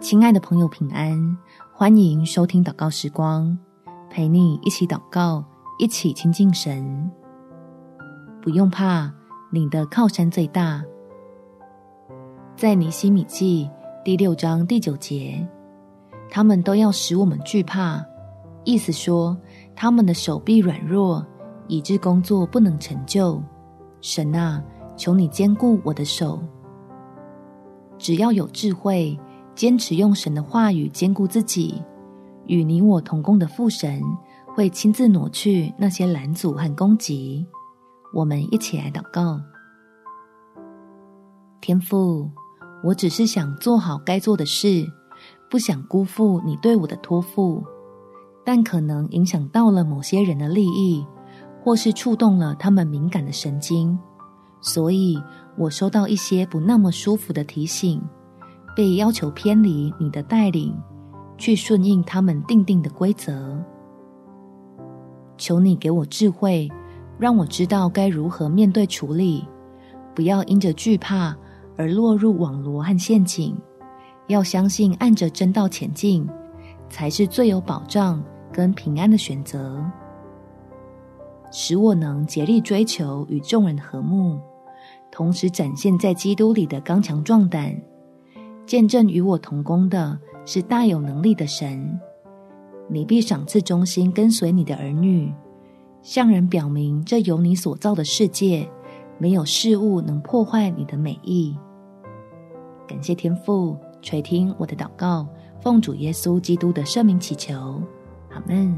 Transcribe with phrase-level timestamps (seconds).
[0.00, 1.36] 亲爱的朋友，平安！
[1.74, 3.56] 欢迎收听祷告时光，
[4.08, 5.44] 陪你一起祷告，
[5.78, 7.10] 一起亲近神。
[8.40, 9.12] 不用怕，
[9.50, 10.82] 你的靠山最大。
[12.56, 13.70] 在尼希米记
[14.02, 15.46] 第六章第九节，
[16.30, 18.02] 他们都要使我们惧怕，
[18.64, 19.36] 意思说
[19.74, 21.22] 他们的手臂软弱，
[21.68, 23.42] 以致工作不能成就。
[24.00, 24.64] 神啊，
[24.96, 26.42] 求你坚固我的手。
[27.98, 29.18] 只要有智慧，
[29.56, 31.82] 坚持用神的话语坚固自己，
[32.46, 34.02] 与你我同工的父神
[34.54, 37.44] 会亲自挪去那些拦阻和攻击。
[38.12, 39.40] 我们一起来祷告：
[41.62, 42.30] 天父，
[42.84, 44.86] 我只是想做好该做的事，
[45.50, 47.64] 不想辜负你对我的托付，
[48.44, 51.04] 但可能影响到了某些人的利益，
[51.64, 53.98] 或是触动了他们敏感的神经，
[54.60, 55.18] 所以
[55.56, 58.02] 我收到一些不那么舒服的提醒，
[58.76, 60.76] 被要求偏离你的带领，
[61.38, 63.58] 去顺应他们定定的规则。
[65.38, 66.70] 求你给我智慧，
[67.18, 69.48] 让我知道该如何面对处理，
[70.14, 71.34] 不要因着惧怕
[71.76, 73.56] 而落入网罗和陷阱。
[74.26, 76.28] 要相信按着真道前进，
[76.90, 79.82] 才是最有保障跟平安的选择。
[81.50, 84.38] 使我能竭力追求与众人和睦，
[85.10, 87.74] 同时展现在基督里的刚强壮胆，
[88.66, 91.98] 见证与我同工的是大有能力的神。
[92.88, 95.32] 你必赏赐忠心跟随你的儿女，
[96.02, 98.68] 向人表明这由你所造的世界，
[99.18, 101.56] 没有事物能破坏你的美意。
[102.86, 105.26] 感谢天父垂听我的祷告，
[105.60, 107.80] 奉主耶稣基督的圣名祈求，
[108.30, 108.76] 阿门。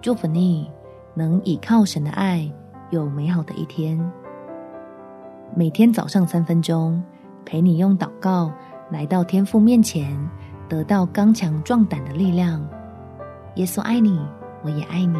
[0.00, 0.70] 祝福你。
[1.14, 2.50] 能倚靠神的爱，
[2.90, 4.00] 有美好的一天。
[5.54, 7.04] 每天早上三分钟，
[7.44, 8.52] 陪你用祷告
[8.90, 10.16] 来到天父面前，
[10.68, 12.62] 得到刚强壮胆的力量。
[13.56, 14.18] 耶稣爱你，
[14.62, 15.18] 我也爱你。